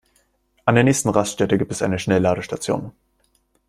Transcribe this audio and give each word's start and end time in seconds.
An 0.65 0.73
der 0.73 0.83
nächsten 0.83 1.09
Raststätte 1.09 1.59
gibt 1.59 1.71
es 1.71 1.83
eine 1.83 1.99
Schnellladestation. 1.99 2.91